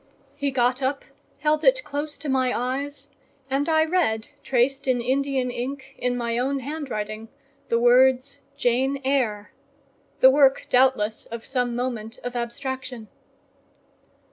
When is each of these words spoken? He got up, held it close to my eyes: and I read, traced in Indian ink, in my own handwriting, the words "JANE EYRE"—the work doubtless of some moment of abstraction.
He 0.35 0.49
got 0.49 0.81
up, 0.81 1.05
held 1.41 1.63
it 1.63 1.83
close 1.83 2.17
to 2.17 2.27
my 2.27 2.51
eyes: 2.57 3.09
and 3.51 3.69
I 3.69 3.85
read, 3.85 4.29
traced 4.41 4.87
in 4.87 4.99
Indian 4.99 5.51
ink, 5.51 5.93
in 5.95 6.17
my 6.17 6.39
own 6.39 6.61
handwriting, 6.61 7.29
the 7.69 7.77
words 7.79 8.41
"JANE 8.57 8.99
EYRE"—the 9.05 10.31
work 10.31 10.65
doubtless 10.71 11.27
of 11.27 11.45
some 11.45 11.75
moment 11.75 12.17
of 12.23 12.35
abstraction. 12.35 13.09